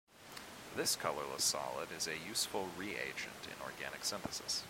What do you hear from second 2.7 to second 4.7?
reagent in organic synthesis.